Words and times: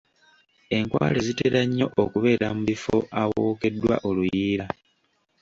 Enkwale 0.77 1.19
zitera 1.25 1.59
nnyo 1.65 1.87
okubeera 2.03 2.47
mu 2.55 2.61
bifo 2.69 2.95
awookeddwa 3.21 3.95
oluyiira. 4.09 4.65